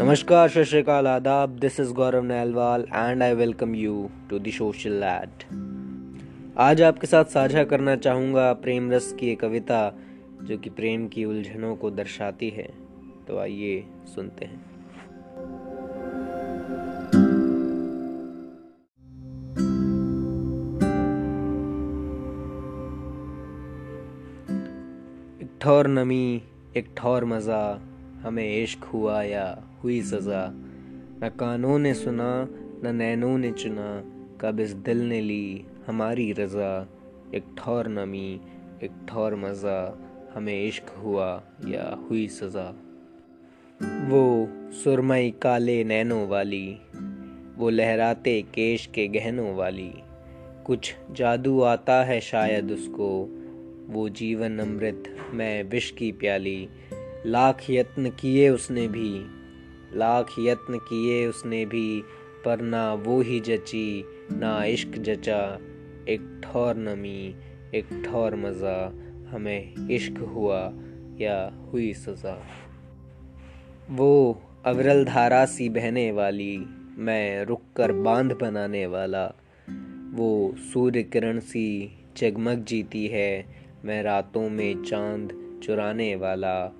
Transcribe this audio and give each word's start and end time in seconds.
नमस्कार, 0.00 0.48
सत 0.48 0.62
श्रीकाल 0.62 1.06
आदाब। 1.06 1.50
This 1.50 1.80
is 1.80 1.92
Gaurav 1.92 2.22
Nailwal 2.24 2.86
and 2.94 3.22
I 3.22 3.34
welcome 3.34 3.74
you 3.74 4.10
to 4.30 4.38
the 4.38 4.48
social 4.48 4.92
lad 4.92 5.42
आज 6.58 6.82
आपके 6.82 7.06
साथ 7.06 7.24
साझा 7.24 7.64
करना 7.64 7.96
चाहूँगा 7.96 8.52
प्रेम 8.52 8.90
रस 8.92 9.12
की 9.12 9.30
एक 9.30 9.40
कविता 9.40 9.92
जो 10.42 10.58
कि 10.58 10.70
प्रेम 10.70 11.06
की 11.08 11.24
उलझनों 11.24 11.74
को 11.76 11.90
दर्शाती 11.90 12.48
है। 12.48 12.68
तो 13.28 13.38
आइए 13.38 13.84
सुनते 14.14 14.44
हैं। 14.44 14.60
एक 25.42 25.50
ठौर 25.60 25.86
नमी, 25.86 26.42
एक 26.76 26.94
ठौर 26.96 27.24
मज़ा 27.24 27.62
हमें 28.22 28.62
इश्क 28.62 28.84
हुआ 28.84 29.22
या 29.22 29.62
हुई 29.84 30.02
सज़ा। 30.02 30.46
न 31.24 31.30
कानों 31.40 31.78
ने 31.78 31.94
सुना, 31.94 32.48
न 32.84 32.96
नैनों 32.96 33.38
ने 33.38 33.52
चुना। 33.52 34.04
कब 34.40 34.60
इस 34.60 34.70
दिल 34.70 35.08
ने 35.08 35.20
ली 35.20 35.64
हमारी 35.86 36.32
रज़ा। 36.32 36.88
एक 37.34 37.44
ठौर 37.56 37.88
नमी, 37.88 38.40
एक 38.82 38.90
ठौर 39.08 39.34
मज़ा। 39.34 39.98
हमें 40.34 40.64
इश्क 40.64 40.88
हुआ 40.88 41.42
या 41.68 42.06
हुई 42.10 42.28
सज़ा। 42.28 42.74
वो 43.82 44.48
सुरमई 44.72 45.34
काले 45.42 45.84
नैनों 45.84 46.28
वाली, 46.28 46.78
वो 47.56 47.70
लहराते 47.70 48.42
केश 48.42 48.86
के 48.86 49.08
गहनों 49.08 49.54
वाली। 49.54 49.92
कुछ 50.66 50.94
जादू 51.12 51.60
आता 51.60 52.04
है 52.04 52.20
शायद 52.20 52.70
उसको, 52.70 53.38
वो 53.88 54.08
जीवन 54.08 54.58
अमृत, 54.58 55.16
मैं 55.34 55.64
विष 55.64 55.90
की 55.90 56.12
प्याली। 56.12 56.68
लाख 57.26 57.70
यत्न 57.70 58.10
किए 58.10 58.48
उसने 58.48 58.88
भी, 58.88 59.26
लाख 59.94 60.26
यत्न 60.38 60.78
किए 60.78 61.26
उसने 61.26 61.66
भी, 61.66 62.02
पर 62.44 62.60
ना 62.60 62.94
वो 62.94 63.20
ही 63.20 63.40
जची, 63.40 64.04
ना 64.32 64.64
इश्क 64.64 64.88
जचा। 64.88 65.58
एक 66.08 66.40
ठौर 66.44 66.74
नमी, 66.74 67.34
एक 67.74 68.02
ठौर 68.04 68.36
मज़ा, 68.36 68.92
हमें 69.30 69.88
इश्क 69.90 70.18
हुआ 70.18 70.72
या 71.20 71.68
हुई 71.72 71.92
सज़ा। 71.92 72.42
वो 73.90 74.42
अविरल 74.64 75.04
धारा 75.04 75.44
सी 75.46 75.68
बहने 75.68 76.12
वाली, 76.12 76.58
मैं 76.96 77.44
रुक 77.44 77.62
कर 77.76 77.92
बाँध 77.92 78.32
बनाने 78.32 78.86
वाला। 78.86 79.26
वो 80.14 80.54
सूर्य 80.58 81.02
किरण 81.02 81.38
सी 81.38 81.98
जगमग 82.16 82.64
जीती 82.64 83.06
है, 83.06 83.46
मैं 83.84 84.02
रातों 84.02 84.48
में 84.48 84.82
चाँद 84.82 85.60
चुराने 85.64 86.16
वाला। 86.16 86.72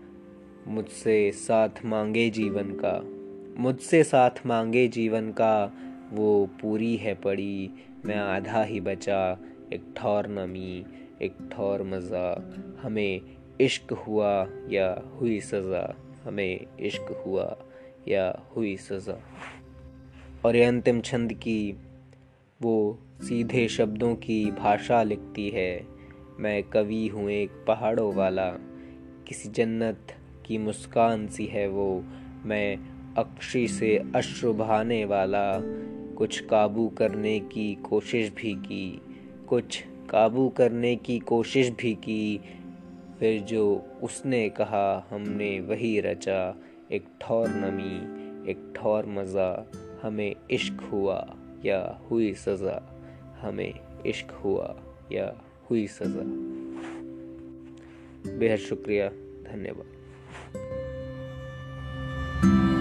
मुझसे 0.66 1.32
साथ 1.32 1.68
मांगे 1.84 2.30
जीवन 2.30 2.78
का। 2.84 3.22
मुझसे 3.62 4.04
साथ 4.04 4.46
मांगे 4.46 4.88
जीवन 4.88 5.30
का, 5.30 5.72
वो 6.12 6.46
पूरी 6.46 6.96
है 6.96 7.14
पड़ी। 7.14 7.70
मैं 8.04 8.16
आधा 8.16 8.62
ही 8.62 8.80
बचा, 8.80 9.38
एक 9.72 9.84
ठौर 9.96 10.26
नमी, 10.26 10.84
एक 11.22 11.34
ठौर 11.52 11.82
मज़ा। 11.82 12.54
हमें 12.82 13.20
इश्क 13.60 13.92
हुआ 13.92 14.48
या 14.70 15.02
हुई 15.20 15.40
सज़ा? 15.40 15.94
हमें 16.24 16.66
इश्क 16.80 17.22
हुआ 17.26 17.56
या 18.08 18.42
हुई 18.56 18.76
सज़ा? 18.76 19.18
और 20.44 20.56
ये 20.56 20.64
अंतिम 20.64 21.00
छंद 21.00 21.32
की, 21.32 21.76
वो 22.62 22.98
सीधे 23.22 23.68
शब्दों 23.68 24.14
की 24.14 24.50
भाषा 24.50 25.02
लिखती 25.02 25.48
है। 25.48 25.86
मैं 26.38 26.62
कवि 26.62 27.08
हूँ 27.08 27.30
एक 27.30 27.50
पहाड़ों 27.68 28.14
वाला। 28.14 28.50
किसी 29.28 29.48
जन्नत 29.48 30.16
की 30.46 30.58
मुस्कान 30.58 31.26
सी 31.28 31.46
है 31.46 31.68
वो। 31.68 32.04
मैं 32.44 32.78
अक्षी 33.14 33.68
से 33.68 34.02
अश्रु 34.16 34.52
बहाने 34.52 35.04
वाला, 35.04 35.60
कुछ 36.14 36.40
काबू 36.40 36.88
करने 36.88 37.40
की 37.40 37.74
कोशिश 37.74 38.32
भी 38.36 38.54
की, 38.54 39.02
कुछ 39.48 39.84
काबू 40.10 40.48
करने 40.48 40.96
की 40.96 41.18
कोशिश 41.18 41.70
भी 41.70 41.94
की। 41.94 42.40
फिर 43.20 43.40
जो 43.40 43.86
उसने 44.02 44.48
कहा, 44.48 45.06
हमने 45.10 45.60
वही 45.60 46.00
रचा, 46.00 46.56
एक 46.92 47.04
ठौर 47.20 47.48
नमी, 47.48 48.22
एक 48.50 48.72
ठौर 48.76 49.06
मज़ा, 49.06 49.70
हमें 50.02 50.34
इश्क 50.50 50.80
हुआ 50.92 51.36
या 51.64 52.00
हुई 52.10 52.34
सज़ा, 52.34 52.82
हमें 53.40 53.74
इश्क 54.06 54.30
हुआ 54.30 54.76
या 55.12 55.42
हुई 55.70 55.86
सज़ा। 55.86 56.24
बेहद 58.38 58.58
शुक्रिया, 58.58 59.08
धन्यवाद। 59.52 60.01
thank 62.42 62.54
you 62.54 62.71